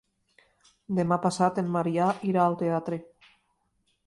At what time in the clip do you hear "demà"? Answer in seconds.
0.99-1.19